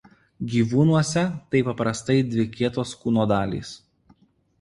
[0.51, 1.25] Gyvūnuose
[1.55, 3.75] tai paprastai dvi kietos kūno dalys.